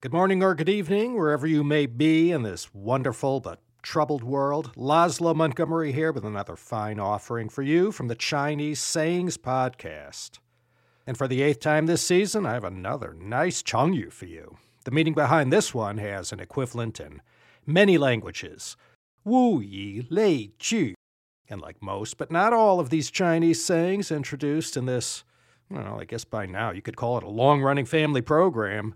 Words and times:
Good 0.00 0.12
morning 0.12 0.44
or 0.44 0.54
good 0.54 0.68
evening, 0.68 1.16
wherever 1.16 1.44
you 1.44 1.64
may 1.64 1.86
be 1.86 2.30
in 2.30 2.44
this 2.44 2.72
wonderful 2.72 3.40
but 3.40 3.60
troubled 3.82 4.22
world. 4.22 4.70
Laszlo 4.76 5.34
Montgomery 5.34 5.90
here 5.90 6.12
with 6.12 6.24
another 6.24 6.54
fine 6.54 7.00
offering 7.00 7.48
for 7.48 7.62
you 7.62 7.90
from 7.90 8.06
the 8.06 8.14
Chinese 8.14 8.78
Sayings 8.78 9.36
Podcast. 9.36 10.38
And 11.04 11.18
for 11.18 11.26
the 11.26 11.42
eighth 11.42 11.58
time 11.58 11.86
this 11.86 12.00
season, 12.00 12.46
I 12.46 12.52
have 12.52 12.62
another 12.62 13.12
nice 13.12 13.60
Chengyu 13.60 14.12
for 14.12 14.26
you. 14.26 14.58
The 14.84 14.92
meaning 14.92 15.14
behind 15.14 15.52
this 15.52 15.74
one 15.74 15.98
has 15.98 16.30
an 16.30 16.38
equivalent 16.38 17.00
in 17.00 17.20
many 17.66 17.98
languages. 17.98 18.76
Wu 19.24 19.60
yi 19.60 20.06
lei 20.10 20.52
ju. 20.60 20.94
And 21.48 21.60
like 21.60 21.82
most, 21.82 22.18
but 22.18 22.30
not 22.30 22.52
all 22.52 22.78
of 22.78 22.90
these 22.90 23.10
Chinese 23.10 23.64
sayings 23.64 24.12
introduced 24.12 24.76
in 24.76 24.86
this, 24.86 25.24
well, 25.68 25.98
I 26.00 26.04
guess 26.04 26.24
by 26.24 26.46
now 26.46 26.70
you 26.70 26.82
could 26.82 26.96
call 26.96 27.18
it 27.18 27.24
a 27.24 27.28
long 27.28 27.62
running 27.62 27.84
family 27.84 28.22
program, 28.22 28.94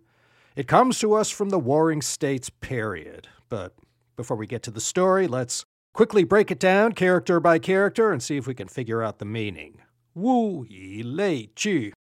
it 0.57 0.66
comes 0.66 0.98
to 1.00 1.14
us 1.14 1.30
from 1.30 1.50
the 1.50 1.59
Warring 1.59 2.03
States 2.03 2.50
period. 2.50 3.29
But 3.48 3.74
before 4.16 4.37
we 4.37 4.47
get 4.47 4.62
to 4.65 4.70
the 4.70 4.80
story, 4.80 5.27
let's 5.27 5.65
quickly 5.92 6.25
break 6.25 6.51
it 6.51 6.59
down 6.59 6.92
character 6.92 7.41
by 7.41 7.59
character 7.59 8.12
and 8.12 8.23
see 8.23 8.37
if 8.37 8.47
we 8.47 8.55
can 8.55 8.69
figure 8.69 9.02
out 9.02 9.19
the 9.19 9.25
meaning. 9.25 9.78
Wu 10.15 10.66
yi 10.69 11.02
lei 11.02 11.48
ju. 11.55 11.92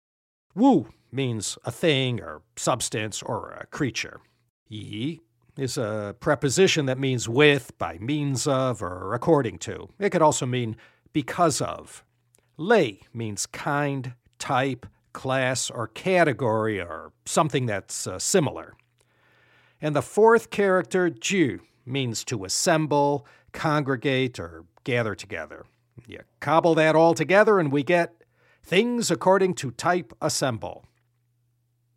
Wu 0.55 0.89
means 1.13 1.59
a 1.65 1.71
thing 1.71 2.21
or 2.21 2.43
substance 2.57 3.23
or 3.23 3.51
a 3.51 3.67
creature. 3.67 4.21
Yi 4.69 5.21
is 5.57 5.77
a 5.77 6.15
preposition 6.21 6.87
that 6.87 6.99
means 6.99 7.29
with, 7.29 7.77
by 7.79 7.99
means 7.99 8.47
of, 8.47 8.83
or 8.83 9.15
according 9.15 9.59
to. 9.59 9.89
It 9.99 10.11
could 10.11 10.23
also 10.23 10.47
mean 10.47 10.77
because 11.13 11.61
of. 11.61 12.05
Lei 12.57 13.01
means 13.13 13.47
kind, 13.47 14.15
type, 14.39 14.87
class, 15.13 15.71
or 15.71 15.89
category, 15.89 16.81
or 16.81 17.13
something 17.25 17.67
that's 17.67 18.07
uh, 18.07 18.19
similar. 18.19 18.75
And 19.81 19.97
the 19.97 20.03
fourth 20.03 20.51
character, 20.51 21.11
ju, 21.11 21.61
means 21.87 22.25
to 22.25 22.45
assemble, 22.45 23.27
congregate, 23.53 24.39
or 24.39 24.65
gather 24.85 25.15
together. 25.15 25.65
You 26.07 26.21
cobble 26.41 26.75
that 26.77 26.95
all 26.95 27.15
together, 27.15 27.59
and 27.59 27.73
we 27.73 27.83
get 27.83 28.25
things 28.63 29.11
according 29.11 29.55
to 29.55 29.71
type 29.71 30.13
assemble. 30.21 30.85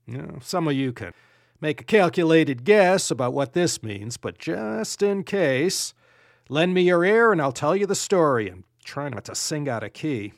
You 0.05 0.17
know, 0.17 0.39
some 0.41 0.67
of 0.67 0.73
you 0.73 0.91
can 0.91 1.13
make 1.61 1.79
a 1.79 1.85
calculated 1.85 2.65
guess 2.65 3.09
about 3.09 3.33
what 3.33 3.53
this 3.53 3.81
means, 3.81 4.17
but 4.17 4.37
just 4.37 5.01
in 5.01 5.23
case, 5.23 5.93
lend 6.49 6.73
me 6.73 6.81
your 6.81 7.05
ear 7.05 7.31
and 7.31 7.41
I'll 7.41 7.53
tell 7.53 7.75
you 7.75 7.85
the 7.85 7.95
story 7.95 8.49
and 8.49 8.65
try 8.83 9.07
not 9.07 9.23
to 9.25 9.35
sing 9.35 9.69
out 9.69 9.83
of 9.83 9.93
key. 9.93 10.33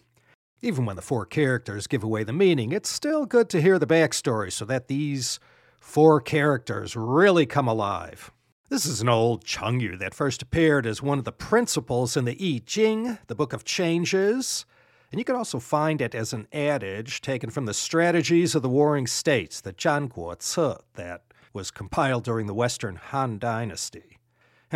Even 0.62 0.86
when 0.86 0.96
the 0.96 1.02
four 1.02 1.26
characters 1.26 1.88
give 1.88 2.04
away 2.04 2.24
the 2.24 2.34
meaning, 2.34 2.72
it's 2.72 2.90
still 2.90 3.26
good 3.26 3.50
to 3.50 3.62
hear 3.62 3.78
the 3.78 3.88
backstory 3.88 4.52
so 4.52 4.66
that 4.66 4.88
these 4.88 5.40
four 5.80 6.20
characters 6.20 6.96
really 6.96 7.46
come 7.46 7.68
alive. 7.68 8.32
This 8.70 8.86
is 8.86 9.02
an 9.02 9.10
old 9.10 9.46
Chengyu 9.46 10.00
that 10.00 10.16
first 10.16 10.42
appeared 10.42 10.88
as 10.88 11.02
one 11.02 11.20
of 11.20 11.26
the 11.26 11.32
principles 11.32 12.18
in 12.18 12.26
the 12.26 12.38
I 12.42 12.64
Ching, 12.66 13.20
the 13.28 13.36
Book 13.36 13.54
of 13.54 13.64
Changes, 13.64 14.66
and 15.12 15.20
you 15.20 15.26
can 15.26 15.36
also 15.36 15.60
find 15.60 16.02
it 16.02 16.16
as 16.16 16.34
an 16.34 16.48
adage 16.52 17.22
taken 17.22 17.50
from 17.52 17.66
the 17.66 17.74
Strategies 17.74 18.56
of 18.56 18.64
the 18.64 18.70
Warring 18.70 19.08
States, 19.08 19.62
the 19.62 19.72
Zhanguo 19.72 20.42
Ce, 20.42 20.82
that 20.96 21.22
was 21.54 21.70
compiled 21.70 22.24
during 22.24 22.48
the 22.48 22.54
Western 22.54 22.96
Han 22.96 23.38
Dynasty. 23.38 24.15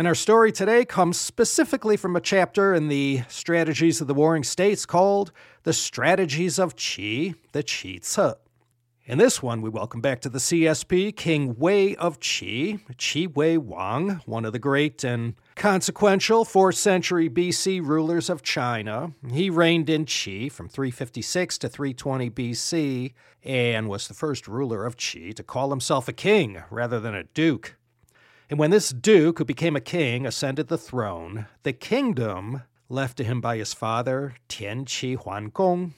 And 0.00 0.08
our 0.08 0.14
story 0.14 0.50
today 0.50 0.86
comes 0.86 1.20
specifically 1.20 1.98
from 1.98 2.16
a 2.16 2.22
chapter 2.22 2.72
in 2.72 2.88
the 2.88 3.20
Strategies 3.28 4.00
of 4.00 4.06
the 4.06 4.14
Warring 4.14 4.44
States 4.44 4.86
called 4.86 5.30
The 5.64 5.74
Strategies 5.74 6.58
of 6.58 6.74
Qi, 6.74 7.34
the 7.52 7.62
Qi 7.62 8.02
Ce. 8.02 8.34
In 9.04 9.18
this 9.18 9.42
one, 9.42 9.60
we 9.60 9.68
welcome 9.68 10.00
back 10.00 10.22
to 10.22 10.30
the 10.30 10.38
CSP 10.38 11.14
King 11.14 11.54
Wei 11.58 11.96
of 11.96 12.18
Qi, 12.18 12.80
Qi 12.94 13.36
Wei 13.36 13.58
Wang, 13.58 14.22
one 14.24 14.46
of 14.46 14.54
the 14.54 14.58
great 14.58 15.04
and 15.04 15.34
consequential 15.54 16.46
4th 16.46 16.76
century 16.76 17.28
BC 17.28 17.86
rulers 17.86 18.30
of 18.30 18.42
China. 18.42 19.12
He 19.30 19.50
reigned 19.50 19.90
in 19.90 20.06
Qi 20.06 20.50
from 20.50 20.70
356 20.70 21.58
to 21.58 21.68
320 21.68 22.30
BC 22.30 23.12
and 23.44 23.86
was 23.86 24.08
the 24.08 24.14
first 24.14 24.48
ruler 24.48 24.86
of 24.86 24.96
Qi 24.96 25.34
to 25.34 25.42
call 25.42 25.68
himself 25.68 26.08
a 26.08 26.14
king 26.14 26.62
rather 26.70 26.98
than 26.98 27.14
a 27.14 27.24
duke. 27.24 27.76
And 28.50 28.58
when 28.58 28.72
this 28.72 28.90
duke, 28.90 29.38
who 29.38 29.44
became 29.44 29.76
a 29.76 29.80
king, 29.80 30.26
ascended 30.26 30.66
the 30.66 30.76
throne, 30.76 31.46
the 31.62 31.72
kingdom 31.72 32.64
left 32.88 33.16
to 33.18 33.24
him 33.24 33.40
by 33.40 33.56
his 33.56 33.72
father, 33.72 34.34
Tian 34.48 34.84
Qi 34.84 35.16
Huangong, 35.16 35.92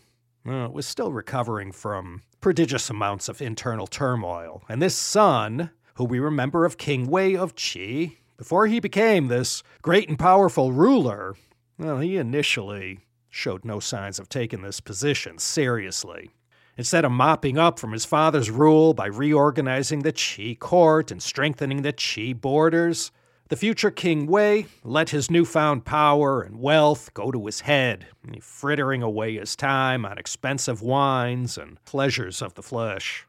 well, 0.45 0.63
uh, 0.63 0.67
it 0.67 0.73
was 0.73 0.87
still 0.87 1.13
recovering 1.13 1.73
from 1.73 2.21
prodigious 2.43 2.91
amounts 2.91 3.31
of 3.31 3.41
internal 3.41 3.87
turmoil. 3.87 4.63
And 4.69 4.83
this 4.83 4.95
son, 4.95 5.71
who 5.95 6.05
we 6.05 6.19
remember 6.19 6.67
of 6.67 6.77
King 6.77 7.07
Wei 7.07 7.35
of 7.37 7.55
Qi, 7.55 8.17
before 8.37 8.67
he 8.67 8.81
became 8.81 9.29
this 9.29 9.63
great 9.81 10.11
and 10.11 10.19
powerful 10.19 10.73
ruler, 10.73 11.37
well, 11.79 12.01
he 12.01 12.19
initially 12.19 12.99
showed 13.31 13.65
no 13.65 13.81
signs 13.81 14.19
of 14.19 14.29
taking 14.29 14.61
this 14.61 14.81
position 14.81 15.39
seriously. 15.39 16.31
Instead 16.79 17.05
of 17.05 17.13
mopping 17.13 17.59
up 17.59 17.79
from 17.79 17.93
his 17.93 18.07
father's 18.07 18.51
rule 18.51 18.95
by 18.95 19.07
reorganizing 19.07 20.01
the 20.01 20.13
Qi 20.13 20.59
court 20.59 21.11
and 21.11 21.23
strengthening 21.23 21.83
the 21.83 21.93
Qi 21.93 22.39
borders, 22.41 23.13
the 23.49 23.57
future 23.57 23.91
King 23.91 24.27
Wei 24.27 24.67
let 24.83 25.11
his 25.11 25.31
newfound 25.31 25.85
power 25.85 26.41
and 26.41 26.59
wealth 26.59 27.13
go 27.13 27.31
to 27.31 27.45
his 27.45 27.61
head, 27.61 28.07
frittering 28.41 29.03
away 29.03 29.37
his 29.37 29.55
time 29.55 30.07
on 30.07 30.17
expensive 30.17 30.81
wines 30.81 31.59
and 31.59 31.85
pleasures 31.85 32.41
of 32.41 32.55
the 32.55 32.63
flesh. 32.63 33.27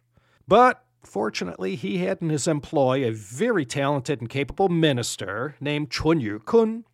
But 0.47 0.81
fortunately, 1.03 1.75
he 1.75 1.97
had 1.97 2.21
in 2.21 2.29
his 2.29 2.47
employ 2.47 3.05
a 3.05 3.11
very 3.11 3.65
talented 3.65 4.21
and 4.21 4.29
capable 4.29 4.69
minister 4.69 5.55
named 5.59 5.91
Chun 5.91 6.21
Yu 6.21 6.39
Kun. 6.39 6.85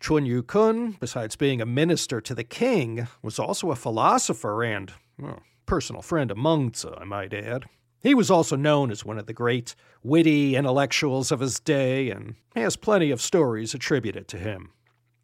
Chun 0.00 0.26
Yu 0.26 0.42
Kun, 0.42 0.96
besides 0.98 1.36
being 1.36 1.60
a 1.60 1.66
minister 1.66 2.20
to 2.20 2.34
the 2.34 2.42
king, 2.42 3.06
was 3.22 3.38
also 3.38 3.70
a 3.70 3.76
philosopher 3.76 4.64
and 4.64 4.92
well, 5.16 5.40
personal 5.66 6.02
friend 6.02 6.30
of 6.30 6.36
Mengzi, 6.36 7.00
I 7.00 7.04
might 7.04 7.32
add. 7.34 7.66
He 8.02 8.14
was 8.14 8.30
also 8.30 8.56
known 8.56 8.90
as 8.90 9.04
one 9.04 9.18
of 9.18 9.26
the 9.26 9.32
great 9.32 9.76
witty 10.02 10.56
intellectuals 10.56 11.30
of 11.30 11.40
his 11.40 11.60
day 11.60 12.10
and 12.10 12.34
has 12.56 12.76
plenty 12.76 13.10
of 13.10 13.22
stories 13.22 13.74
attributed 13.74 14.26
to 14.28 14.38
him, 14.38 14.72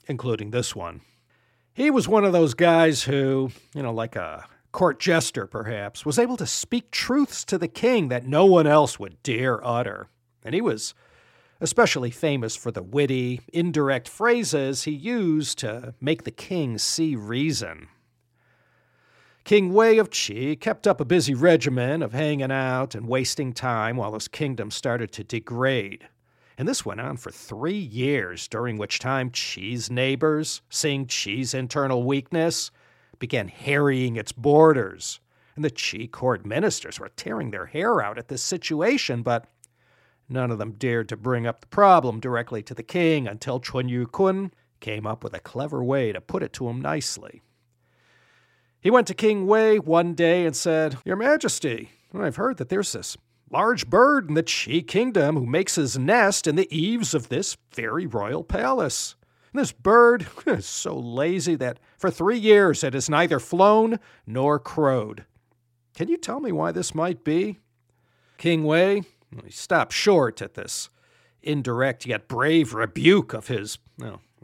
including 0.06 0.50
this 0.50 0.76
one. 0.76 1.00
He 1.72 1.90
was 1.90 2.08
one 2.08 2.24
of 2.24 2.32
those 2.32 2.54
guys 2.54 3.04
who, 3.04 3.50
you 3.74 3.82
know, 3.82 3.92
like 3.92 4.16
a 4.16 4.46
court 4.70 5.00
jester 5.00 5.46
perhaps, 5.46 6.06
was 6.06 6.18
able 6.18 6.36
to 6.36 6.46
speak 6.46 6.90
truths 6.90 7.44
to 7.46 7.58
the 7.58 7.68
king 7.68 8.08
that 8.08 8.26
no 8.26 8.44
one 8.44 8.66
else 8.66 8.98
would 8.98 9.22
dare 9.22 9.64
utter. 9.66 10.08
And 10.44 10.54
he 10.54 10.60
was 10.60 10.94
especially 11.60 12.10
famous 12.10 12.54
for 12.54 12.70
the 12.70 12.82
witty, 12.82 13.40
indirect 13.52 14.08
phrases 14.08 14.84
he 14.84 14.92
used 14.92 15.58
to 15.58 15.94
make 16.00 16.22
the 16.22 16.30
king 16.30 16.78
see 16.78 17.16
reason. 17.16 17.88
King 19.48 19.72
Wei 19.72 19.96
of 19.96 20.10
Qi 20.10 20.60
kept 20.60 20.86
up 20.86 21.00
a 21.00 21.06
busy 21.06 21.32
regimen 21.32 22.02
of 22.02 22.12
hanging 22.12 22.52
out 22.52 22.94
and 22.94 23.08
wasting 23.08 23.54
time 23.54 23.96
while 23.96 24.12
his 24.12 24.28
kingdom 24.28 24.70
started 24.70 25.10
to 25.12 25.24
degrade. 25.24 26.06
And 26.58 26.68
this 26.68 26.84
went 26.84 27.00
on 27.00 27.16
for 27.16 27.30
three 27.30 27.72
years, 27.78 28.46
during 28.46 28.76
which 28.76 28.98
time 28.98 29.30
Qi's 29.30 29.90
neighbors, 29.90 30.60
seeing 30.68 31.06
Qi's 31.06 31.54
internal 31.54 32.02
weakness, 32.02 32.70
began 33.18 33.48
harrying 33.48 34.16
its 34.16 34.32
borders. 34.32 35.18
And 35.56 35.64
the 35.64 35.70
Qi 35.70 36.10
court 36.10 36.44
ministers 36.44 37.00
were 37.00 37.08
tearing 37.08 37.50
their 37.50 37.64
hair 37.64 38.02
out 38.02 38.18
at 38.18 38.28
this 38.28 38.42
situation, 38.42 39.22
but 39.22 39.46
none 40.28 40.50
of 40.50 40.58
them 40.58 40.72
dared 40.72 41.08
to 41.08 41.16
bring 41.16 41.46
up 41.46 41.62
the 41.62 41.68
problem 41.68 42.20
directly 42.20 42.62
to 42.64 42.74
the 42.74 42.82
king 42.82 43.26
until 43.26 43.60
Chun 43.60 43.88
Yu 43.88 44.08
Kun 44.08 44.52
came 44.80 45.06
up 45.06 45.24
with 45.24 45.32
a 45.32 45.40
clever 45.40 45.82
way 45.82 46.12
to 46.12 46.20
put 46.20 46.42
it 46.42 46.52
to 46.52 46.68
him 46.68 46.82
nicely. 46.82 47.40
He 48.80 48.90
went 48.90 49.06
to 49.08 49.14
King 49.14 49.46
Wei 49.46 49.78
one 49.78 50.14
day 50.14 50.46
and 50.46 50.54
said, 50.54 50.98
Your 51.04 51.16
Majesty, 51.16 51.90
I've 52.14 52.36
heard 52.36 52.58
that 52.58 52.68
there's 52.68 52.92
this 52.92 53.16
large 53.50 53.88
bird 53.88 54.28
in 54.28 54.34
the 54.34 54.42
Qi 54.42 54.86
kingdom 54.86 55.36
who 55.36 55.46
makes 55.46 55.74
his 55.74 55.98
nest 55.98 56.46
in 56.46 56.56
the 56.56 56.68
eaves 56.76 57.14
of 57.14 57.28
this 57.28 57.56
very 57.74 58.06
royal 58.06 58.44
palace. 58.44 59.16
And 59.52 59.60
this 59.60 59.72
bird 59.72 60.26
is 60.46 60.66
so 60.66 60.96
lazy 60.96 61.54
that 61.56 61.80
for 61.96 62.10
three 62.10 62.38
years 62.38 62.84
it 62.84 62.94
has 62.94 63.10
neither 63.10 63.40
flown 63.40 63.98
nor 64.26 64.58
crowed. 64.58 65.24
Can 65.94 66.08
you 66.08 66.16
tell 66.16 66.40
me 66.40 66.52
why 66.52 66.70
this 66.70 66.94
might 66.94 67.24
be? 67.24 67.58
King 68.36 68.64
Wei 68.64 69.02
he 69.44 69.50
stopped 69.50 69.92
short 69.92 70.40
at 70.40 70.54
this 70.54 70.88
indirect 71.42 72.06
yet 72.06 72.28
brave 72.28 72.74
rebuke 72.74 73.32
of 73.32 73.48
his 73.48 73.78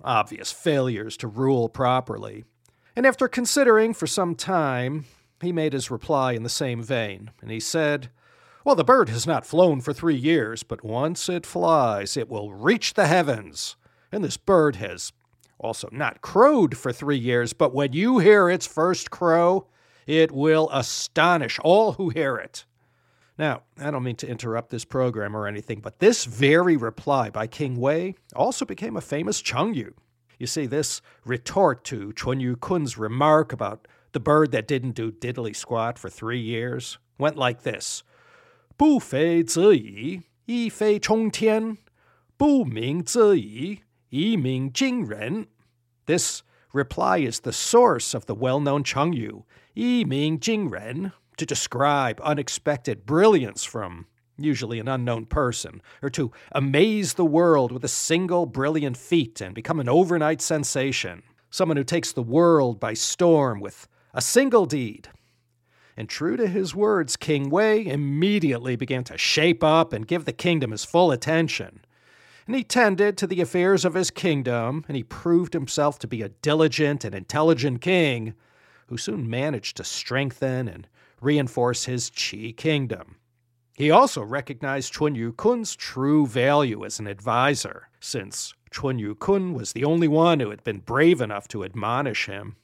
obvious 0.02 0.52
failures 0.52 1.16
to 1.18 1.26
rule 1.26 1.68
properly. 1.68 2.44
And 2.96 3.06
after 3.06 3.26
considering 3.26 3.92
for 3.92 4.06
some 4.06 4.34
time, 4.34 5.06
he 5.40 5.52
made 5.52 5.72
his 5.72 5.90
reply 5.90 6.32
in 6.32 6.42
the 6.42 6.48
same 6.48 6.82
vein, 6.82 7.30
and 7.40 7.50
he 7.50 7.60
said, 7.60 8.10
Well, 8.64 8.76
the 8.76 8.84
bird 8.84 9.08
has 9.08 9.26
not 9.26 9.46
flown 9.46 9.80
for 9.80 9.92
three 9.92 10.14
years, 10.14 10.62
but 10.62 10.84
once 10.84 11.28
it 11.28 11.44
flies, 11.44 12.16
it 12.16 12.28
will 12.28 12.52
reach 12.52 12.94
the 12.94 13.06
heavens. 13.06 13.76
And 14.12 14.22
this 14.22 14.36
bird 14.36 14.76
has 14.76 15.12
also 15.58 15.88
not 15.90 16.20
crowed 16.20 16.76
for 16.76 16.92
three 16.92 17.18
years, 17.18 17.52
but 17.52 17.74
when 17.74 17.92
you 17.92 18.18
hear 18.18 18.48
its 18.48 18.66
first 18.66 19.10
crow, 19.10 19.66
it 20.06 20.30
will 20.30 20.70
astonish 20.70 21.58
all 21.64 21.92
who 21.92 22.10
hear 22.10 22.36
it. 22.36 22.64
Now, 23.36 23.62
I 23.80 23.90
don't 23.90 24.04
mean 24.04 24.16
to 24.16 24.28
interrupt 24.28 24.70
this 24.70 24.84
program 24.84 25.36
or 25.36 25.48
anything, 25.48 25.80
but 25.80 25.98
this 25.98 26.24
very 26.24 26.76
reply 26.76 27.30
by 27.30 27.48
King 27.48 27.80
Wei 27.80 28.14
also 28.36 28.64
became 28.64 28.96
a 28.96 29.00
famous 29.00 29.42
Chengyu. 29.42 29.94
You 30.38 30.46
see, 30.46 30.66
this 30.66 31.00
retort 31.24 31.84
to 31.84 32.12
Chun 32.12 32.40
Yu 32.40 32.56
Kun's 32.56 32.98
remark 32.98 33.52
about 33.52 33.86
the 34.12 34.20
bird 34.20 34.52
that 34.52 34.68
didn't 34.68 34.92
do 34.92 35.12
diddly 35.12 35.54
squat 35.54 35.98
for 35.98 36.08
three 36.08 36.40
years 36.40 36.98
went 37.18 37.36
like 37.36 37.62
this 37.62 38.02
Bu 38.78 38.98
fei 39.00 39.44
zi 39.44 39.76
yi, 39.76 40.22
yi 40.46 40.68
fei 40.68 40.98
chong 40.98 41.30
tian, 41.30 41.78
bu 42.38 42.64
ming 42.64 43.06
zi 43.06 43.34
yi, 43.34 43.82
yi 44.10 44.36
ming 44.36 44.72
jing 44.72 45.06
ren. 45.06 45.46
This 46.06 46.42
reply 46.72 47.18
is 47.18 47.40
the 47.40 47.52
source 47.52 48.14
of 48.14 48.26
the 48.26 48.34
well 48.34 48.60
known 48.60 48.82
Cheng 48.82 49.12
Yu, 49.12 49.44
yi 49.74 50.04
ming 50.04 50.40
jing 50.40 50.68
ren, 50.68 51.12
to 51.36 51.46
describe 51.46 52.20
unexpected 52.22 53.06
brilliance 53.06 53.64
from 53.64 54.06
usually 54.38 54.78
an 54.78 54.88
unknown 54.88 55.26
person, 55.26 55.80
or 56.02 56.10
to 56.10 56.32
amaze 56.52 57.14
the 57.14 57.24
world 57.24 57.72
with 57.72 57.84
a 57.84 57.88
single 57.88 58.46
brilliant 58.46 58.96
feat 58.96 59.40
and 59.40 59.54
become 59.54 59.80
an 59.80 59.88
overnight 59.88 60.40
sensation. 60.40 61.22
Someone 61.50 61.76
who 61.76 61.84
takes 61.84 62.12
the 62.12 62.22
world 62.22 62.80
by 62.80 62.94
storm 62.94 63.60
with 63.60 63.86
a 64.12 64.20
single 64.20 64.66
deed. 64.66 65.08
And 65.96 66.08
true 66.08 66.36
to 66.36 66.48
his 66.48 66.74
words, 66.74 67.16
King 67.16 67.50
Wei 67.50 67.86
immediately 67.86 68.74
began 68.74 69.04
to 69.04 69.16
shape 69.18 69.62
up 69.62 69.92
and 69.92 70.08
give 70.08 70.24
the 70.24 70.32
kingdom 70.32 70.72
his 70.72 70.84
full 70.84 71.12
attention. 71.12 71.80
And 72.46 72.56
he 72.56 72.64
tended 72.64 73.16
to 73.18 73.26
the 73.26 73.40
affairs 73.40 73.84
of 73.84 73.94
his 73.94 74.10
kingdom, 74.10 74.84
and 74.88 74.96
he 74.96 75.04
proved 75.04 75.54
himself 75.54 75.98
to 76.00 76.08
be 76.08 76.22
a 76.22 76.28
diligent 76.28 77.04
and 77.04 77.14
intelligent 77.14 77.80
king 77.80 78.34
who 78.88 78.98
soon 78.98 79.30
managed 79.30 79.76
to 79.76 79.84
strengthen 79.84 80.68
and 80.68 80.88
reinforce 81.20 81.84
his 81.84 82.10
Qi 82.10 82.54
kingdom. 82.56 83.16
He 83.74 83.90
also 83.90 84.22
recognized 84.22 84.92
Chun 84.92 85.16
Yu 85.16 85.32
Kun's 85.32 85.74
true 85.74 86.28
value 86.28 86.84
as 86.84 87.00
an 87.00 87.08
advisor, 87.08 87.88
since 87.98 88.54
Chun 88.70 89.00
Yu 89.00 89.16
Kun 89.16 89.52
was 89.52 89.72
the 89.72 89.84
only 89.84 90.06
one 90.06 90.38
who 90.38 90.50
had 90.50 90.62
been 90.62 90.78
brave 90.78 91.20
enough 91.20 91.48
to 91.48 91.64
admonish 91.64 92.26
him. 92.26 92.54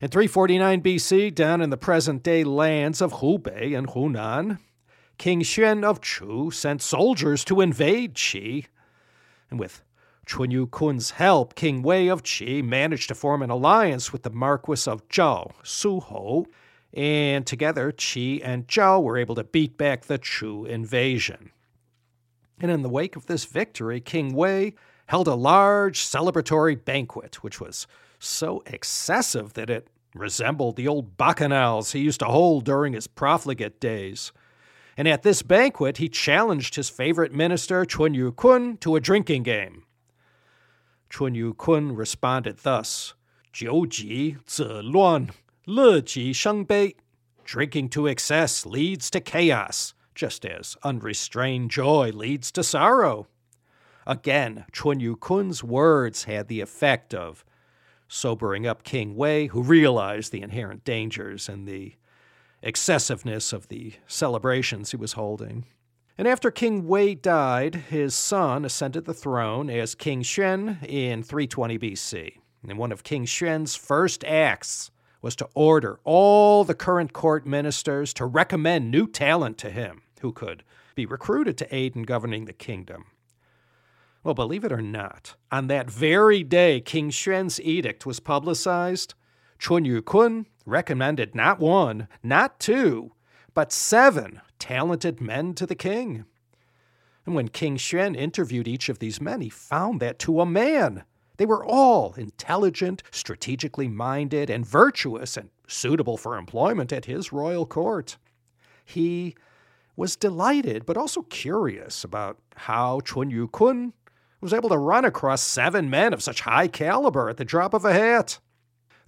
In 0.00 0.08
349 0.08 0.82
BC, 0.82 1.32
down 1.32 1.60
in 1.60 1.70
the 1.70 1.76
present 1.76 2.24
day 2.24 2.42
lands 2.42 3.00
of 3.00 3.14
Hubei 3.14 3.78
and 3.78 3.86
Hunan, 3.86 4.58
King 5.16 5.42
Xuan 5.42 5.84
of 5.84 6.00
Chu 6.00 6.50
sent 6.50 6.82
soldiers 6.82 7.44
to 7.44 7.60
invade 7.60 8.14
Qi. 8.14 8.66
And 9.48 9.60
with 9.60 9.84
Chun 10.26 10.50
Yu 10.50 10.66
Kun's 10.66 11.12
help, 11.12 11.54
King 11.54 11.82
Wei 11.82 12.08
of 12.08 12.24
Qi 12.24 12.64
managed 12.64 13.06
to 13.08 13.14
form 13.14 13.42
an 13.42 13.50
alliance 13.50 14.12
with 14.12 14.24
the 14.24 14.30
Marquis 14.30 14.90
of 14.90 15.06
Zhao, 15.08 15.52
Su 15.62 16.00
Hou, 16.00 16.46
and 16.94 17.46
together 17.46 17.92
Qi 17.92 18.40
and 18.44 18.68
Zhao 18.68 19.02
were 19.02 19.16
able 19.16 19.34
to 19.34 19.44
beat 19.44 19.78
back 19.78 20.04
the 20.04 20.18
Chu 20.18 20.64
invasion. 20.64 21.50
And 22.60 22.70
in 22.70 22.82
the 22.82 22.88
wake 22.88 23.16
of 23.16 23.26
this 23.26 23.44
victory, 23.44 24.00
King 24.00 24.34
Wei 24.34 24.74
held 25.06 25.26
a 25.26 25.34
large 25.34 26.00
celebratory 26.00 26.82
banquet, 26.82 27.42
which 27.42 27.60
was 27.60 27.86
so 28.18 28.62
excessive 28.66 29.54
that 29.54 29.70
it 29.70 29.88
resembled 30.14 30.76
the 30.76 30.88
old 30.88 31.16
bacchanals 31.16 31.92
he 31.92 32.00
used 32.00 32.20
to 32.20 32.26
hold 32.26 32.64
during 32.64 32.92
his 32.92 33.06
profligate 33.06 33.80
days. 33.80 34.32
And 34.96 35.08
at 35.08 35.22
this 35.22 35.42
banquet, 35.42 35.96
he 35.96 36.08
challenged 36.08 36.76
his 36.76 36.90
favorite 36.90 37.32
minister, 37.32 37.84
Chun 37.84 38.14
Yu 38.14 38.32
Kun, 38.32 38.76
to 38.78 38.94
a 38.94 39.00
drinking 39.00 39.42
game. 39.42 39.84
Chun 41.08 41.34
Yu 41.34 41.54
Kun 41.54 41.94
responded 41.94 42.58
thus 42.58 43.14
Jiu 43.52 43.86
Ji 43.86 44.36
Zi 44.48 44.64
Luan, 44.64 45.30
乱 45.66 46.64
Bei. 46.64 46.94
Drinking 47.44 47.88
to 47.90 48.06
excess 48.06 48.64
leads 48.64 49.10
to 49.10 49.20
chaos, 49.20 49.94
just 50.14 50.44
as 50.44 50.76
unrestrained 50.82 51.70
joy 51.70 52.10
leads 52.12 52.50
to 52.52 52.62
sorrow. 52.62 53.26
Again, 54.06 54.64
Chun 54.72 55.00
Yu 55.00 55.16
Kun's 55.16 55.62
words 55.62 56.24
had 56.24 56.48
the 56.48 56.60
effect 56.60 57.14
of 57.14 57.44
sobering 58.08 58.66
up 58.66 58.82
King 58.82 59.16
Wei, 59.16 59.46
who 59.46 59.62
realized 59.62 60.32
the 60.32 60.42
inherent 60.42 60.84
dangers 60.84 61.48
and 61.48 61.66
the 61.66 61.94
excessiveness 62.62 63.52
of 63.52 63.68
the 63.68 63.94
celebrations 64.06 64.90
he 64.90 64.96
was 64.96 65.14
holding. 65.14 65.66
And 66.18 66.28
after 66.28 66.50
King 66.50 66.86
Wei 66.86 67.14
died, 67.14 67.74
his 67.74 68.14
son 68.14 68.64
ascended 68.64 69.04
the 69.04 69.14
throne 69.14 69.70
as 69.70 69.94
King 69.94 70.22
Xuan 70.22 70.82
in 70.84 71.22
320 71.22 71.78
BC. 71.78 72.36
And 72.68 72.78
one 72.78 72.92
of 72.92 73.02
King 73.02 73.24
Xuan's 73.24 73.74
first 73.74 74.24
acts 74.24 74.90
was 75.22 75.36
to 75.36 75.48
order 75.54 76.00
all 76.04 76.64
the 76.64 76.74
current 76.74 77.12
court 77.12 77.46
ministers 77.46 78.12
to 78.12 78.26
recommend 78.26 78.90
new 78.90 79.06
talent 79.06 79.56
to 79.58 79.70
him 79.70 80.02
who 80.20 80.32
could 80.32 80.64
be 80.94 81.06
recruited 81.06 81.56
to 81.56 81.74
aid 81.74 81.96
in 81.96 82.02
governing 82.02 82.44
the 82.44 82.52
kingdom. 82.52 83.06
Well, 84.24 84.34
believe 84.34 84.64
it 84.64 84.72
or 84.72 84.82
not, 84.82 85.36
on 85.50 85.68
that 85.68 85.90
very 85.90 86.44
day 86.44 86.80
King 86.80 87.10
Xuan's 87.10 87.60
edict 87.60 88.04
was 88.04 88.20
publicized, 88.20 89.14
Chun 89.58 89.84
Yu 89.84 90.02
Kun 90.02 90.46
recommended 90.66 91.34
not 91.34 91.58
one, 91.58 92.08
not 92.22 92.60
two, 92.60 93.12
but 93.54 93.72
seven 93.72 94.40
talented 94.58 95.20
men 95.20 95.54
to 95.54 95.66
the 95.66 95.74
king. 95.74 96.24
And 97.26 97.34
when 97.34 97.48
King 97.48 97.76
Xuan 97.76 98.16
interviewed 98.16 98.66
each 98.66 98.88
of 98.88 98.98
these 98.98 99.20
men, 99.20 99.40
he 99.40 99.48
found 99.48 100.00
that 100.00 100.18
to 100.20 100.40
a 100.40 100.46
man, 100.46 101.04
they 101.42 101.46
were 101.46 101.66
all 101.66 102.14
intelligent, 102.16 103.02
strategically 103.10 103.88
minded, 103.88 104.48
and 104.48 104.64
virtuous, 104.64 105.36
and 105.36 105.50
suitable 105.66 106.16
for 106.16 106.36
employment 106.36 106.92
at 106.92 107.06
his 107.06 107.32
royal 107.32 107.66
court. 107.66 108.16
He 108.84 109.34
was 109.96 110.14
delighted, 110.14 110.86
but 110.86 110.96
also 110.96 111.22
curious 111.22 112.04
about 112.04 112.38
how 112.54 113.00
Chun 113.00 113.28
Yu 113.28 113.48
Kun 113.48 113.92
was 114.40 114.52
able 114.52 114.68
to 114.68 114.78
run 114.78 115.04
across 115.04 115.42
seven 115.42 115.90
men 115.90 116.12
of 116.12 116.22
such 116.22 116.42
high 116.42 116.68
caliber 116.68 117.28
at 117.28 117.38
the 117.38 117.44
drop 117.44 117.74
of 117.74 117.84
a 117.84 117.92
hat. 117.92 118.38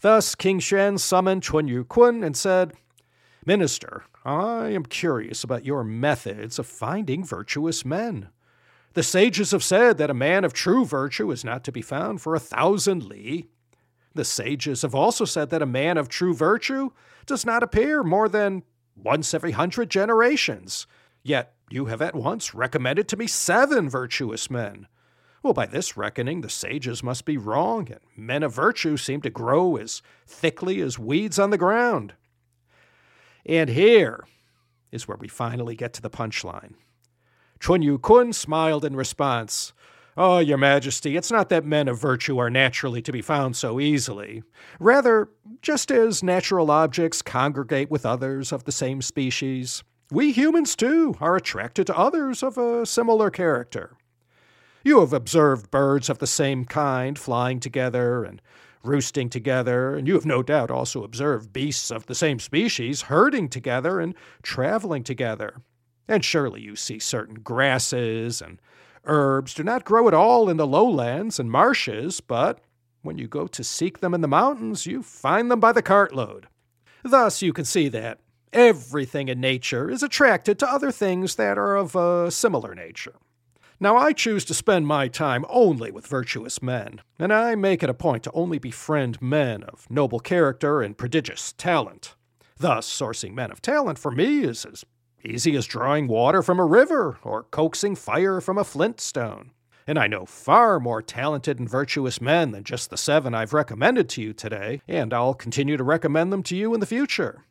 Thus, 0.01 0.35
King 0.35 0.59
Xuan 0.59 0.99
summoned 0.99 1.45
Chun 1.45 1.69
Yu 1.69 1.85
Kun 1.85 2.25
and 2.25 2.37
said, 2.37 2.73
Minister, 3.47 4.03
I 4.25 4.71
am 4.71 4.87
curious 4.87 5.45
about 5.45 5.65
your 5.65 5.85
methods 5.85 6.59
of 6.59 6.67
finding 6.67 7.25
virtuous 7.25 7.85
men. 7.85 8.31
The 8.95 9.03
sages 9.03 9.51
have 9.51 9.65
said 9.65 9.99
that 9.99 10.11
a 10.11 10.15
man 10.15 10.45
of 10.45 10.53
true 10.53 10.85
virtue 10.85 11.31
is 11.33 11.45
not 11.45 11.65
to 11.65 11.73
be 11.73 11.83
found 11.83 12.21
for 12.21 12.35
a 12.35 12.41
thousand 12.41 13.05
li. 13.05 13.49
The 14.15 14.25
sages 14.25 14.83
have 14.83 14.95
also 14.95 15.25
said 15.25 15.51
that 15.51 15.63
a 15.63 15.67
man 15.67 15.99
of 15.99 16.09
true 16.09 16.33
virtue 16.33 16.91
does 17.27 17.45
not 17.45 17.65
appear 17.65 18.05
more 18.05 18.29
than 18.29 18.63
once 18.97 19.35
every 19.35 19.51
hundred 19.51 19.91
generations. 19.91 20.87
Yet 21.25 21.55
you 21.71 21.87
have 21.87 22.01
at 22.01 22.15
once 22.15 22.55
recommended 22.55 23.09
to 23.09 23.17
me 23.17 23.27
seven 23.27 23.89
virtuous 23.89 24.49
men. 24.49 24.87
Well, 25.43 25.55
by 25.55 25.67
this 25.67 25.97
reckoning, 25.97 26.43
the 26.43 26.49
sages 26.49 27.03
must 27.03 27.25
be 27.25 27.37
wrong, 27.37 27.89
and 27.91 28.01
men 28.17 28.45
of 28.45 28.55
virtue 28.55 28.97
seem 28.97 29.21
to 29.23 29.31
grow 29.31 29.77
as 29.77 30.03
thickly 30.27 30.81
as 30.81 30.99
weeds 30.99 31.39
on 31.39 31.51
the 31.51 31.59
ground. 31.59 32.15
And 33.45 33.69
here 33.69 34.25
is 34.93 35.09
where 35.09 35.19
we 35.19 35.29
finally 35.29 35.75
get 35.75 35.93
to 35.95 36.03
the 36.03 36.09
punchline. 36.09 36.75
Chun 37.65 37.81
Yu 37.81 37.97
Kun 37.97 38.35
smiled 38.35 38.85
in 38.85 38.95
response. 38.95 39.73
Oh, 40.19 40.39
Your 40.39 40.59
Majesty, 40.59 41.17
it's 41.17 41.31
not 41.31 41.49
that 41.49 41.65
men 41.65 41.89
of 41.89 41.99
virtue 41.99 42.37
are 42.37 42.51
naturally 42.51 43.01
to 43.01 43.11
be 43.11 43.23
found 43.23 43.57
so 43.57 43.81
easily. 43.81 44.43
Rather, 44.79 45.31
just 45.63 45.91
as 45.91 46.23
natural 46.23 46.71
objects 46.71 47.23
congregate 47.23 47.91
with 47.91 48.05
others 48.05 48.53
of 48.53 48.65
the 48.65 48.71
same 48.71 49.01
species, 49.01 49.83
we 50.11 50.31
humans 50.31 50.77
too 50.77 51.17
are 51.23 51.37
attracted 51.37 51.87
to 51.87 51.97
others 51.97 52.43
of 52.43 52.59
a 52.59 52.85
similar 52.85 53.31
character. 53.31 53.97
You 54.85 55.01
have 55.01 55.15
observed 55.15 55.71
birds 55.71 56.11
of 56.11 56.19
the 56.19 56.27
same 56.27 56.67
kind 56.67 57.19
flying 57.19 57.61
together 57.61 58.25
and 58.25 58.43
roosting 58.83 59.31
together, 59.31 59.97
and 59.97 60.07
you 60.07 60.13
have 60.13 60.27
no 60.27 60.43
doubt 60.43 60.71
also 60.71 61.03
observed 61.03 61.55
beasts 61.55 61.91
of 61.91 62.05
the 62.05 62.15
same 62.15 62.41
species 62.41 63.01
herding 63.09 63.49
together 63.49 64.01
and 64.01 64.15
traveling 64.43 65.03
together. 65.03 65.63
And 66.09 66.25
surely 66.25 66.61
you 66.61 66.77
see 66.77 66.99
certain 66.99 67.37
grasses 67.37 68.43
and 68.43 68.61
herbs 69.05 69.55
do 69.55 69.63
not 69.63 69.85
grow 69.85 70.09
at 70.09 70.15
all 70.15 70.49
in 70.49 70.57
the 70.57 70.67
lowlands 70.67 71.39
and 71.39 71.51
marshes, 71.51 72.21
but 72.21 72.61
when 73.03 73.19
you 73.19 73.29
go 73.29 73.47
to 73.47 73.65
seek 73.65 74.01
them 74.01 74.15
in 74.15 74.21
the 74.21 74.29
mountains, 74.29 74.87
you 74.87 75.03
find 75.03 75.51
them 75.51 75.61
by 75.61 75.73
the 75.73 75.83
cartload. 75.83 76.47
Thus, 77.03 77.43
you 77.43 77.53
can 77.53 77.65
see 77.65 77.89
that 77.89 78.21
everything 78.53 79.29
in 79.29 79.41
nature 79.41 79.91
is 79.91 80.03
attracted 80.03 80.59
to 80.59 80.71
other 80.71 80.91
things 80.91 81.35
that 81.37 81.59
are 81.59 81.77
of 81.77 81.95
a 81.95 82.31
similar 82.31 82.75
nature. 82.75 83.15
Now, 83.81 83.97
I 83.97 84.13
choose 84.13 84.45
to 84.47 84.55
spend 84.55 84.87
my 84.87 85.09
time 85.09 85.45
only 85.49 85.91
with 85.91 86.07
virtuous 86.07 86.63
men, 86.63 87.03
and 87.19 87.33
I 87.33 87.57
make 87.57 87.83
it 87.83 87.91
a 87.91 87.95
point 87.95 88.23
to 88.23 88.33
only 88.33 88.59
befriend 88.59 89.21
men 89.21 89.65
of 89.65 89.91
noble 89.91 90.21
character 90.21 90.81
and 90.81 90.97
prodigious 90.97 91.53
talent. 91.59 92.15
Thus, 92.57 92.89
sourcing 92.89 93.35
men 93.35 93.51
of 93.51 93.61
talent 93.61 93.99
for 93.99 94.13
me 94.13 94.45
is 94.45 94.65
as 94.65 94.85
easy 95.25 95.57
as 95.57 95.67
drawing 95.67 96.09
water 96.09 96.43
from 96.43 96.59
a 96.59 96.65
river 96.65 97.19
or 97.23 97.45
coaxing 97.45 97.97
fire 97.97 98.41
from 98.41 98.59
a 98.59 98.65
flint 98.65 99.01
stone. 99.01 99.51
And 99.87 99.99
I 99.99 100.07
know 100.07 100.25
far 100.25 100.81
more 100.81 101.03
talented 101.03 101.59
and 101.59 101.69
virtuous 101.69 102.21
men 102.21 102.53
than 102.53 102.65
just 102.65 102.91
the 102.91 102.97
seven 102.97 103.35
I've 103.35 103.53
recommended 103.53 104.09
to 104.11 104.23
you 104.23 104.33
today, 104.33 104.81
and 104.89 105.13
I'll 105.13 105.35
continue 105.35 105.77
to 105.77 105.85
recommend 105.85 106.33
them 106.33 106.43
to 106.45 106.57
you 106.57 106.73
in 106.73 106.81
the 106.81 106.87
future. 106.87 107.45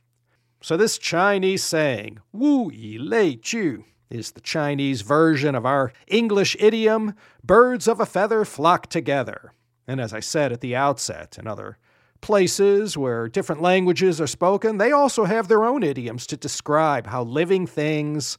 So, 0.61 0.77
this 0.77 0.97
Chinese 0.97 1.63
saying, 1.63 2.19
Wu 2.31 2.71
yi 2.71 2.97
lei 2.97 3.35
ju, 3.35 3.83
is 4.09 4.31
the 4.31 4.41
Chinese 4.41 5.01
version 5.01 5.55
of 5.55 5.65
our 5.65 5.91
English 6.07 6.55
idiom, 6.59 7.15
birds 7.43 7.87
of 7.87 7.99
a 7.99 8.05
feather 8.05 8.45
flock 8.45 8.87
together. 8.87 9.53
And 9.87 9.99
as 9.99 10.13
I 10.13 10.21
said 10.21 10.51
at 10.51 10.61
the 10.61 10.75
outset, 10.75 11.37
in 11.37 11.47
other 11.47 11.77
places 12.23 12.97
where 12.97 13.27
different 13.27 13.61
languages 13.61 14.19
are 14.21 14.27
spoken, 14.27 14.77
they 14.77 14.93
also 14.93 15.25
have 15.25 15.49
their 15.49 15.65
own 15.65 15.83
idioms 15.83 16.25
to 16.25 16.37
describe 16.37 17.05
how 17.07 17.21
living 17.21 17.67
things 17.67 18.37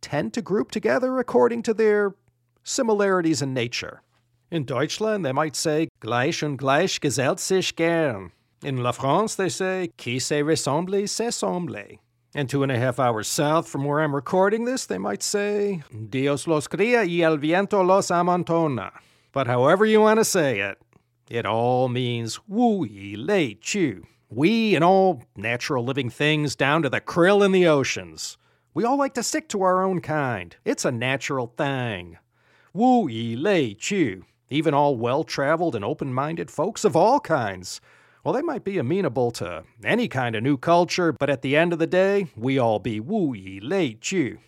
tend 0.00 0.32
to 0.32 0.40
group 0.40 0.70
together 0.70 1.18
according 1.18 1.62
to 1.62 1.74
their 1.74 2.14
similarities 2.64 3.42
in 3.42 3.52
nature. 3.52 4.00
In 4.50 4.64
Deutschland, 4.64 5.26
they 5.26 5.32
might 5.32 5.54
say 5.54 5.88
gleich 6.00 6.42
und 6.42 6.58
gleich 6.58 7.00
gesellt 7.00 7.38
sich 7.38 7.76
gern. 7.76 8.32
In 8.64 8.82
La 8.82 8.92
France, 8.92 9.34
they 9.36 9.50
say 9.50 9.90
qui 9.98 10.18
se 10.18 10.42
ressemble, 10.42 11.06
s'assemble. 11.06 11.98
And 12.34 12.48
two 12.48 12.62
and 12.62 12.72
a 12.72 12.78
half 12.78 12.98
hours 12.98 13.28
south 13.28 13.68
from 13.68 13.84
where 13.84 14.00
I'm 14.00 14.14
recording 14.14 14.64
this, 14.64 14.86
they 14.86 14.98
might 14.98 15.22
say 15.22 15.82
Dios 16.08 16.46
los 16.46 16.66
cría 16.66 17.04
y 17.06 17.20
el 17.20 17.36
viento 17.36 17.82
los 17.82 18.08
amontona. 18.08 18.90
But 19.32 19.46
however 19.46 19.84
you 19.84 20.00
want 20.00 20.18
to 20.18 20.24
say 20.24 20.60
it, 20.60 20.78
it 21.30 21.44
all 21.46 21.88
means 21.88 22.40
wu 22.48 22.84
yi 22.84 23.16
lei 23.16 23.54
ju. 23.60 24.04
We 24.30 24.74
and 24.74 24.84
all 24.84 25.22
natural 25.36 25.84
living 25.84 26.10
things 26.10 26.56
down 26.56 26.82
to 26.82 26.88
the 26.88 27.00
krill 27.00 27.44
in 27.44 27.52
the 27.52 27.66
oceans. 27.66 28.36
We 28.74 28.84
all 28.84 28.98
like 28.98 29.14
to 29.14 29.22
stick 29.22 29.48
to 29.50 29.62
our 29.62 29.82
own 29.82 30.00
kind. 30.00 30.56
It's 30.64 30.84
a 30.84 30.90
natural 30.90 31.52
thing. 31.56 32.18
Wu 32.72 33.08
yi 33.08 33.36
lei 33.36 33.74
ju. 33.74 34.24
Even 34.50 34.72
all 34.72 34.96
well 34.96 35.24
traveled 35.24 35.74
and 35.74 35.84
open 35.84 36.12
minded 36.12 36.50
folks 36.50 36.84
of 36.84 36.96
all 36.96 37.20
kinds. 37.20 37.80
Well, 38.24 38.34
they 38.34 38.42
might 38.42 38.64
be 38.64 38.78
amenable 38.78 39.30
to 39.32 39.64
any 39.84 40.08
kind 40.08 40.34
of 40.34 40.42
new 40.42 40.56
culture, 40.56 41.12
but 41.12 41.30
at 41.30 41.42
the 41.42 41.56
end 41.56 41.72
of 41.72 41.78
the 41.78 41.86
day, 41.86 42.28
we 42.36 42.58
all 42.58 42.78
be 42.78 43.00
wu 43.00 43.34
yi 43.34 43.60
lei 43.60 43.94
ju. 43.94 44.38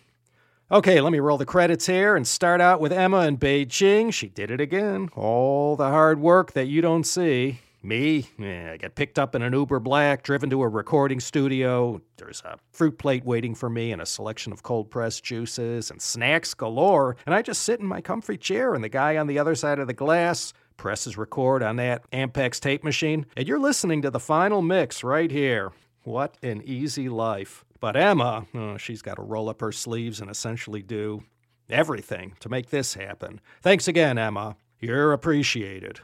Okay, 0.71 1.01
let 1.01 1.11
me 1.11 1.19
roll 1.19 1.37
the 1.37 1.45
credits 1.45 1.85
here 1.85 2.15
and 2.15 2.25
start 2.25 2.61
out 2.61 2.79
with 2.79 2.93
Emma 2.93 3.27
in 3.27 3.37
Beijing. 3.37 4.13
She 4.13 4.29
did 4.29 4.49
it 4.49 4.61
again. 4.61 5.09
All 5.17 5.75
the 5.75 5.89
hard 5.89 6.21
work 6.21 6.53
that 6.53 6.67
you 6.67 6.79
don't 6.79 7.03
see. 7.03 7.59
Me, 7.83 8.29
eh, 8.39 8.71
I 8.71 8.77
get 8.77 8.95
picked 8.95 9.19
up 9.19 9.35
in 9.35 9.41
an 9.41 9.51
Uber 9.51 9.81
Black, 9.81 10.23
driven 10.23 10.49
to 10.49 10.61
a 10.61 10.69
recording 10.69 11.19
studio. 11.19 11.99
There's 12.15 12.41
a 12.45 12.57
fruit 12.71 12.97
plate 12.97 13.25
waiting 13.25 13.53
for 13.53 13.69
me 13.69 13.91
and 13.91 14.01
a 14.01 14.05
selection 14.05 14.53
of 14.53 14.63
cold 14.63 14.89
pressed 14.89 15.25
juices 15.25 15.91
and 15.91 16.01
snacks 16.01 16.53
galore. 16.53 17.17
And 17.25 17.35
I 17.35 17.41
just 17.41 17.63
sit 17.63 17.81
in 17.81 17.85
my 17.85 17.99
comfy 17.99 18.37
chair, 18.37 18.73
and 18.73 18.81
the 18.81 18.87
guy 18.87 19.17
on 19.17 19.27
the 19.27 19.39
other 19.39 19.55
side 19.55 19.77
of 19.77 19.87
the 19.87 19.93
glass 19.93 20.53
presses 20.77 21.17
record 21.17 21.63
on 21.63 21.75
that 21.75 22.09
Ampex 22.11 22.61
tape 22.61 22.85
machine. 22.85 23.25
And 23.35 23.45
you're 23.45 23.59
listening 23.59 24.03
to 24.03 24.09
the 24.09 24.21
final 24.21 24.61
mix 24.61 25.03
right 25.03 25.31
here. 25.31 25.73
What 26.03 26.37
an 26.41 26.61
easy 26.63 27.09
life. 27.09 27.65
But 27.81 27.97
Emma, 27.97 28.45
oh, 28.53 28.77
she's 28.77 29.01
got 29.01 29.15
to 29.15 29.23
roll 29.23 29.49
up 29.49 29.59
her 29.59 29.71
sleeves 29.71 30.21
and 30.21 30.29
essentially 30.29 30.83
do 30.83 31.23
everything 31.67 32.35
to 32.39 32.47
make 32.47 32.69
this 32.69 32.93
happen. 32.93 33.41
Thanks 33.61 33.87
again, 33.87 34.17
Emma. 34.17 34.55
You're 34.79 35.11
appreciated. 35.11 35.99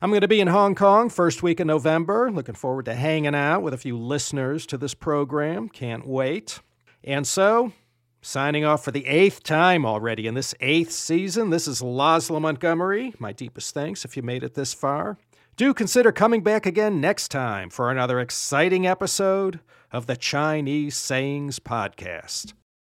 I'm 0.00 0.10
going 0.10 0.20
to 0.20 0.28
be 0.28 0.40
in 0.40 0.48
Hong 0.48 0.74
Kong 0.76 1.10
first 1.10 1.42
week 1.42 1.58
of 1.60 1.66
November. 1.66 2.30
Looking 2.30 2.54
forward 2.54 2.84
to 2.84 2.94
hanging 2.94 3.34
out 3.34 3.62
with 3.62 3.74
a 3.74 3.78
few 3.78 3.98
listeners 3.98 4.64
to 4.66 4.78
this 4.78 4.94
program. 4.94 5.68
Can't 5.68 6.06
wait. 6.06 6.60
And 7.02 7.26
so, 7.26 7.72
signing 8.20 8.64
off 8.64 8.84
for 8.84 8.92
the 8.92 9.06
eighth 9.06 9.42
time 9.42 9.84
already 9.84 10.28
in 10.28 10.34
this 10.34 10.54
eighth 10.60 10.92
season, 10.92 11.50
this 11.50 11.66
is 11.66 11.82
Laszlo 11.82 12.40
Montgomery. 12.40 13.14
My 13.18 13.32
deepest 13.32 13.74
thanks 13.74 14.04
if 14.04 14.16
you 14.16 14.22
made 14.22 14.44
it 14.44 14.54
this 14.54 14.72
far. 14.72 15.18
Do 15.56 15.74
consider 15.74 16.12
coming 16.12 16.42
back 16.42 16.66
again 16.66 17.00
next 17.00 17.28
time 17.28 17.68
for 17.68 17.90
another 17.90 18.20
exciting 18.20 18.86
episode 18.86 19.60
of 19.92 20.06
the 20.06 20.16
Chinese 20.16 20.96
Sayings 20.96 21.58
Podcast. 21.58 22.54